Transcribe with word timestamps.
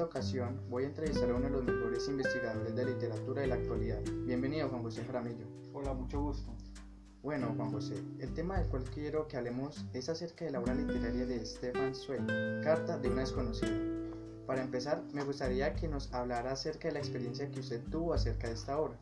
ocasión 0.00 0.58
voy 0.70 0.84
a 0.84 0.86
entrevistar 0.86 1.30
a 1.30 1.34
uno 1.34 1.44
de 1.44 1.50
los 1.50 1.64
mejores 1.64 2.08
investigadores 2.08 2.74
de 2.74 2.84
literatura 2.84 3.42
de 3.42 3.46
la 3.46 3.56
actualidad. 3.56 4.00
Bienvenido, 4.24 4.68
Juan 4.68 4.82
José 4.82 5.04
Jaramillo. 5.04 5.46
Hola, 5.74 5.92
mucho 5.92 6.20
gusto. 6.20 6.50
Bueno, 7.22 7.52
Juan 7.56 7.70
José, 7.70 7.94
el 8.18 8.32
tema 8.32 8.58
del 8.58 8.68
cual 8.68 8.84
quiero 8.84 9.28
que 9.28 9.36
hablemos 9.36 9.84
es 9.92 10.08
acerca 10.08 10.44
de 10.46 10.52
la 10.52 10.60
obra 10.60 10.74
literaria 10.74 11.26
de 11.26 11.44
Stefan 11.44 11.94
Zweig, 11.94 12.24
Carta 12.64 12.98
de 12.98 13.10
una 13.10 13.20
desconocida. 13.20 13.78
Para 14.46 14.62
empezar, 14.62 15.02
me 15.12 15.22
gustaría 15.22 15.74
que 15.74 15.88
nos 15.88 16.12
hablara 16.12 16.52
acerca 16.52 16.88
de 16.88 16.94
la 16.94 17.00
experiencia 17.00 17.50
que 17.50 17.60
usted 17.60 17.82
tuvo 17.90 18.14
acerca 18.14 18.48
de 18.48 18.54
esta 18.54 18.78
obra. 18.78 18.96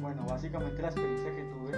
Bueno, 0.00 0.26
básicamente 0.26 0.82
la 0.82 0.88
experiencia 0.88 1.34
que 1.34 1.44
tuve 1.44 1.72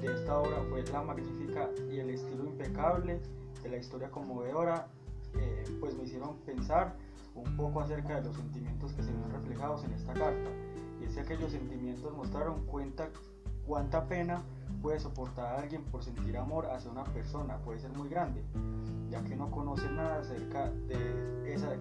de 0.00 0.14
esta 0.14 0.38
obra 0.38 0.62
fue 0.70 0.82
la 0.84 1.02
magnífica 1.02 1.70
y 1.90 1.98
el 1.98 2.10
estilo 2.10 2.44
impecable 2.44 3.20
de 3.62 3.68
la 3.68 3.76
historia 3.76 4.10
conmovedora, 4.10 4.88
eh, 5.34 5.64
pues 5.80 5.94
me 5.94 6.04
hicieron 6.04 6.38
pensar 6.40 6.96
un 7.36 7.56
poco 7.56 7.80
acerca 7.80 8.16
de 8.16 8.24
los 8.24 8.36
sentimientos 8.36 8.92
que 8.92 9.02
se 9.02 9.12
ven 9.12 9.30
reflejados 9.30 9.84
en 9.84 9.92
esta 9.92 10.12
carta. 10.14 10.50
Y 11.00 11.04
es 11.04 11.14
que 11.14 11.20
aquellos 11.20 11.52
sentimientos 11.52 12.16
mostraron 12.16 12.64
cuenta 12.66 13.10
cuánta 13.66 14.06
pena 14.06 14.42
puede 14.82 15.00
soportar 15.00 15.46
a 15.46 15.58
alguien 15.60 15.82
por 15.84 16.04
sentir 16.04 16.36
amor 16.36 16.66
hacia 16.66 16.90
una 16.90 17.04
persona, 17.04 17.58
puede 17.58 17.78
ser 17.80 17.90
muy 17.92 18.08
grande, 18.08 18.44
ya 19.10 19.22
que 19.24 19.36
no 19.36 19.50
conoce 19.50 19.90
nada 19.90 20.20
acerca 20.20 20.70
de 20.70 21.52
esa 21.52 21.74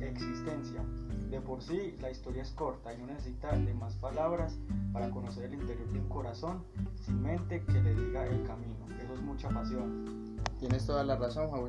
existencia. 0.00 0.82
De 1.30 1.40
por 1.40 1.62
sí, 1.62 1.96
la 2.00 2.10
historia 2.10 2.42
es 2.42 2.50
corta 2.52 2.94
y 2.94 2.98
no 2.98 3.06
necesita 3.06 3.52
de 3.52 3.74
más 3.74 3.94
palabras 3.96 4.58
para 4.92 5.10
conocer 5.10 5.44
el 5.44 5.54
interior 5.54 5.88
de 5.92 6.00
un 6.00 6.08
corazón 6.08 6.64
sin 6.94 7.22
mente 7.22 7.62
que 7.64 7.82
le 7.82 7.94
diga 7.94 8.26
el 8.26 8.42
camino. 8.44 8.74
Eso 9.02 9.12
es 9.12 9.20
mucha 9.20 9.48
pasión. 9.50 10.38
Tienes 10.58 10.86
toda 10.86 11.04
la 11.04 11.16
razón, 11.16 11.48
Juan. 11.48 11.62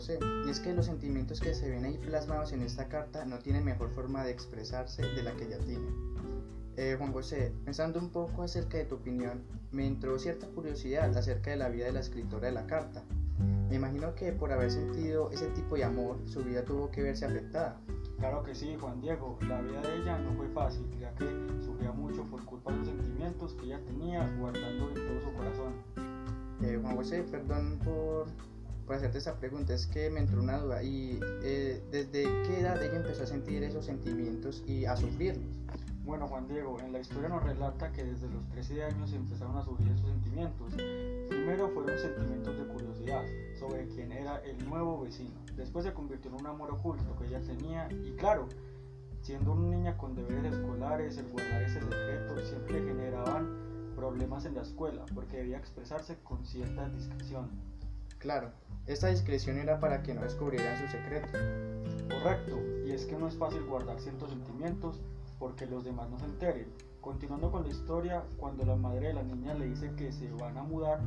Y 0.47 0.49
es 0.49 0.59
que 0.59 0.73
los 0.73 0.85
sentimientos 0.85 1.39
que 1.39 1.53
se 1.53 1.69
ven 1.69 1.85
ahí 1.85 1.97
plasmados 1.97 2.53
en 2.53 2.63
esta 2.63 2.87
carta 2.87 3.25
no 3.25 3.37
tienen 3.39 3.63
mejor 3.63 3.89
forma 3.91 4.23
de 4.23 4.31
expresarse 4.31 5.03
de 5.03 5.23
la 5.23 5.33
que 5.33 5.45
ella 5.45 5.59
tiene. 5.59 5.87
Eh, 6.81 6.95
Juan 6.97 7.11
José, 7.11 7.51
pensando 7.65 7.99
un 7.99 8.09
poco 8.09 8.41
acerca 8.41 8.77
de 8.77 8.85
tu 8.85 8.95
opinión, 8.95 9.43
me 9.73 9.85
entró 9.85 10.17
cierta 10.17 10.47
curiosidad 10.47 11.13
acerca 11.17 11.51
de 11.51 11.57
la 11.57 11.67
vida 11.67 11.87
de 11.87 11.91
la 11.91 11.99
escritora 11.99 12.47
de 12.47 12.53
la 12.53 12.67
carta. 12.67 13.03
Me 13.67 13.75
imagino 13.75 14.15
que 14.15 14.31
por 14.31 14.49
haber 14.53 14.71
sentido 14.71 15.29
ese 15.29 15.47
tipo 15.47 15.75
de 15.75 15.83
amor, 15.83 16.21
su 16.25 16.41
vida 16.41 16.63
tuvo 16.63 16.89
que 16.89 17.01
verse 17.01 17.25
afectada. 17.25 17.81
Claro 18.17 18.43
que 18.43 18.55
sí, 18.55 18.77
Juan 18.79 19.01
Diego. 19.01 19.37
La 19.49 19.59
vida 19.59 19.81
de 19.81 19.97
ella 19.97 20.19
no 20.19 20.33
fue 20.37 20.47
fácil, 20.51 20.85
ya 20.97 21.13
que 21.15 21.25
sufría 21.65 21.91
mucho 21.91 22.23
por 22.23 22.45
culpa 22.45 22.71
de 22.71 22.77
los 22.77 22.87
sentimientos 22.87 23.55
que 23.55 23.65
ella 23.65 23.81
tenía 23.83 24.25
guardando 24.39 24.87
en 24.87 24.95
todo 24.95 25.19
su 25.19 25.33
corazón. 25.33 25.73
Eh, 26.61 26.79
Juan 26.81 26.95
José, 26.95 27.23
perdón 27.23 27.77
por, 27.83 28.27
por 28.85 28.95
hacerte 28.95 29.17
esa 29.17 29.37
pregunta, 29.37 29.73
es 29.73 29.85
que 29.85 30.09
me 30.09 30.21
entró 30.21 30.41
una 30.41 30.57
duda. 30.57 30.81
¿Y 30.81 31.19
eh, 31.43 31.83
desde 31.91 32.23
qué 32.47 32.61
edad 32.61 32.81
ella 32.81 32.95
empezó 32.95 33.23
a 33.23 33.27
sentir 33.27 33.63
esos 33.63 33.85
sentimientos 33.85 34.63
y 34.65 34.85
a 34.85 34.95
sufrirlos? 34.95 35.59
Bueno, 36.09 36.27
Juan 36.27 36.47
Diego, 36.47 36.79
en 36.79 36.91
la 36.91 37.01
historia 37.01 37.29
nos 37.29 37.43
relata 37.43 37.91
que 37.91 38.03
desde 38.03 38.27
los 38.29 38.43
13 38.49 38.83
años 38.83 39.13
empezaron 39.13 39.55
a 39.55 39.63
surgir 39.63 39.91
esos 39.91 40.07
sentimientos. 40.07 40.73
Primero 41.29 41.69
fueron 41.69 41.99
sentimientos 41.99 42.57
de 42.57 42.65
curiosidad 42.65 43.23
sobre 43.59 43.87
quién 43.89 44.11
era 44.11 44.37
el 44.37 44.57
nuevo 44.67 45.01
vecino. 45.01 45.39
Después 45.55 45.85
se 45.85 45.93
convirtió 45.93 46.31
en 46.31 46.37
un 46.37 46.47
amor 46.47 46.71
oculto 46.71 47.15
que 47.15 47.27
ella 47.27 47.39
tenía 47.41 47.87
y 47.91 48.13
claro, 48.13 48.49
siendo 49.21 49.51
una 49.51 49.77
niña 49.77 49.97
con 49.97 50.15
deberes 50.15 50.53
escolares, 50.53 51.15
el 51.19 51.27
guardar 51.27 51.61
ese 51.61 51.79
secreto 51.79 52.39
siempre 52.39 52.83
generaban 52.83 53.93
problemas 53.95 54.45
en 54.45 54.55
la 54.55 54.63
escuela 54.63 55.05
porque 55.13 55.37
debía 55.37 55.59
expresarse 55.59 56.17
con 56.23 56.43
cierta 56.43 56.89
discreción. 56.89 57.51
Claro, 58.17 58.49
esta 58.87 59.09
discreción 59.09 59.59
era 59.59 59.79
para 59.79 60.01
que 60.01 60.15
no 60.15 60.21
descubrieran 60.21 60.75
su 60.75 60.87
secreto. 60.87 61.37
Correcto, 62.09 62.59
y 62.83 62.93
es 62.93 63.05
que 63.05 63.15
no 63.15 63.27
es 63.27 63.37
fácil 63.37 63.63
guardar 63.65 63.99
ciertos 64.01 64.31
sentimientos 64.31 64.99
porque 65.39 65.65
los 65.65 65.83
demás 65.83 66.09
no 66.09 66.19
se 66.19 66.25
enteren. 66.25 66.67
Continuando 67.01 67.49
con 67.51 67.63
la 67.63 67.69
historia, 67.69 68.23
cuando 68.37 68.65
la 68.65 68.75
madre 68.75 69.07
de 69.07 69.13
la 69.13 69.23
niña 69.23 69.53
le 69.53 69.67
dice 69.67 69.91
que 69.95 70.11
se 70.11 70.29
van 70.33 70.57
a 70.57 70.63
mudar, 70.63 70.99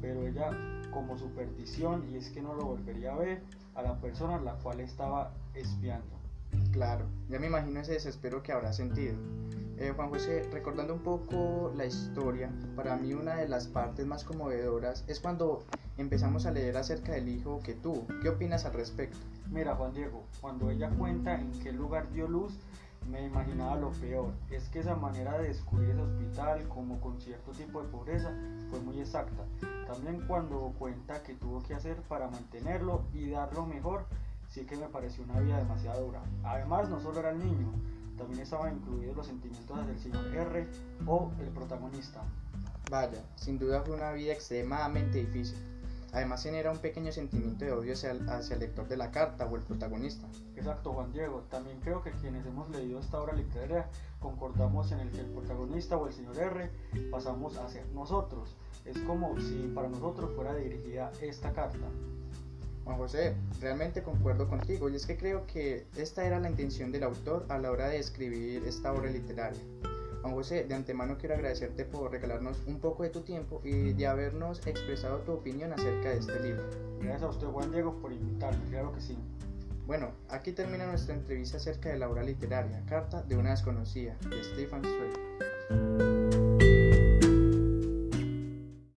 pero 0.00 0.26
ella 0.26 0.50
como 0.92 1.16
superstición 1.16 2.06
y 2.12 2.16
es 2.16 2.28
que 2.30 2.42
no 2.42 2.54
lo 2.54 2.66
volvería 2.66 3.14
a 3.14 3.16
ver 3.16 3.42
a 3.74 3.82
la 3.82 3.98
persona 3.98 4.36
a 4.36 4.40
la 4.40 4.54
cual 4.56 4.80
estaba 4.80 5.32
espiando. 5.54 6.22
Claro, 6.70 7.06
ya 7.28 7.38
me 7.38 7.46
imagino 7.46 7.80
ese 7.80 7.92
desespero 7.92 8.42
que 8.42 8.52
habrá 8.52 8.72
sentido. 8.72 9.14
Eh, 9.78 9.92
Juan 9.96 10.10
José, 10.10 10.48
recordando 10.52 10.94
un 10.94 11.02
poco 11.02 11.72
la 11.74 11.86
historia, 11.86 12.50
para 12.76 12.96
mí 12.96 13.14
una 13.14 13.36
de 13.36 13.48
las 13.48 13.66
partes 13.66 14.06
más 14.06 14.22
conmovedoras 14.22 15.04
es 15.08 15.18
cuando 15.18 15.64
empezamos 15.96 16.44
a 16.44 16.50
leer 16.50 16.76
acerca 16.76 17.12
del 17.12 17.28
hijo 17.28 17.60
que 17.64 17.74
tuvo. 17.74 18.06
¿Qué 18.20 18.28
opinas 18.28 18.66
al 18.66 18.74
respecto? 18.74 19.18
Mira, 19.50 19.74
Juan 19.74 19.92
Diego, 19.94 20.24
cuando 20.40 20.70
ella 20.70 20.90
cuenta 20.90 21.40
en 21.40 21.50
qué 21.60 21.72
lugar 21.72 22.12
dio 22.12 22.28
luz, 22.28 22.58
me 23.08 23.26
imaginaba 23.26 23.76
lo 23.76 23.90
peor. 23.90 24.32
Es 24.50 24.68
que 24.68 24.80
esa 24.80 24.94
manera 24.94 25.38
de 25.38 25.48
descubrir 25.48 25.90
ese 25.90 26.00
hospital 26.00 26.68
como 26.68 27.00
con 27.00 27.20
cierto 27.20 27.52
tipo 27.52 27.82
de 27.82 27.88
pobreza 27.88 28.30
fue 28.70 28.80
muy 28.80 29.00
exacta. 29.00 29.44
También 29.86 30.24
cuando 30.26 30.74
cuenta 30.78 31.22
que 31.22 31.34
tuvo 31.34 31.62
que 31.62 31.74
hacer 31.74 31.96
para 32.02 32.28
mantenerlo 32.28 33.02
y 33.12 33.30
darlo 33.30 33.66
mejor, 33.66 34.06
sí 34.48 34.64
que 34.64 34.76
me 34.76 34.86
pareció 34.86 35.24
una 35.24 35.40
vida 35.40 35.58
demasiado 35.58 36.06
dura. 36.06 36.22
Además, 36.44 36.88
no 36.88 37.00
solo 37.00 37.20
era 37.20 37.30
el 37.30 37.38
niño, 37.38 37.72
también 38.16 38.40
estaban 38.40 38.76
incluidos 38.76 39.16
los 39.16 39.26
sentimientos 39.26 39.86
del 39.86 39.98
señor 39.98 40.26
R 40.34 40.68
o 41.06 41.30
el 41.40 41.48
protagonista. 41.48 42.22
Vaya, 42.90 43.24
sin 43.36 43.58
duda 43.58 43.82
fue 43.82 43.96
una 43.96 44.12
vida 44.12 44.32
extremadamente 44.32 45.18
difícil. 45.18 45.58
Además 46.12 46.42
genera 46.42 46.70
un 46.70 46.78
pequeño 46.78 47.10
sentimiento 47.10 47.64
de 47.64 47.72
odio 47.72 47.94
hacia 47.94 48.10
el, 48.10 48.28
hacia 48.28 48.54
el, 48.54 48.60
lector 48.60 48.86
de 48.86 48.98
la 48.98 49.10
carta 49.10 49.46
o 49.46 49.56
el 49.56 49.62
protagonista. 49.62 50.26
Exacto, 50.56 50.92
Juan 50.92 51.10
Diego. 51.10 51.44
También 51.50 51.80
creo 51.80 52.02
que 52.02 52.10
quienes 52.10 52.44
hemos 52.44 52.68
leído 52.68 53.00
esta 53.00 53.18
obra 53.20 53.32
literaria 53.32 53.88
concordamos 54.20 54.92
en 54.92 55.00
el 55.00 55.10
que 55.10 55.20
el 55.20 55.26
protagonista 55.26 55.96
o 55.96 56.06
el 56.06 56.12
señor 56.12 56.38
R 56.38 56.70
pasamos 57.10 57.56
a 57.56 57.66
ser 57.68 57.86
nosotros. 57.94 58.54
Es 58.84 58.98
como 58.98 59.40
si 59.40 59.72
para 59.74 59.88
nosotros 59.88 60.30
fuera 60.36 60.54
dirigida 60.54 61.10
esta 61.22 61.52
carta. 61.52 61.88
Juan 62.84 62.98
José, 62.98 63.34
realmente 63.60 64.02
concuerdo 64.02 64.48
contigo 64.48 64.90
y 64.90 64.96
es 64.96 65.06
que 65.06 65.16
creo 65.16 65.46
que 65.46 65.86
esta 65.96 66.26
era 66.26 66.40
la 66.40 66.50
intención 66.50 66.92
del 66.92 67.04
autor 67.04 67.46
a 67.48 67.58
la 67.58 67.70
hora 67.70 67.88
de 67.88 67.98
escribir 67.98 68.64
esta 68.64 68.92
obra 68.92 69.10
literaria. 69.10 69.62
Juan 70.22 70.34
José, 70.34 70.64
de 70.64 70.74
antemano 70.74 71.18
quiero 71.18 71.34
agradecerte 71.34 71.84
por 71.84 72.12
regalarnos 72.12 72.62
un 72.66 72.78
poco 72.78 73.02
de 73.02 73.10
tu 73.10 73.22
tiempo 73.22 73.60
y 73.64 73.92
de 73.92 74.06
habernos 74.06 74.64
expresado 74.66 75.18
tu 75.18 75.32
opinión 75.32 75.72
acerca 75.72 76.10
de 76.10 76.18
este 76.18 76.40
libro. 76.40 76.62
Gracias 77.00 77.22
a 77.24 77.28
usted, 77.28 77.46
Juan 77.48 77.72
Diego, 77.72 78.00
por 78.00 78.12
invitarme, 78.12 78.64
claro 78.70 78.92
que 78.92 79.00
sí. 79.00 79.18
Bueno, 79.86 80.12
aquí 80.28 80.52
termina 80.52 80.86
nuestra 80.86 81.14
entrevista 81.14 81.56
acerca 81.56 81.88
de 81.88 81.98
la 81.98 82.08
obra 82.08 82.22
literaria, 82.22 82.84
Carta 82.86 83.22
de 83.22 83.36
una 83.36 83.50
desconocida, 83.50 84.16
de 84.30 84.44
Stefan 84.44 84.82
Zweig. 84.82 86.41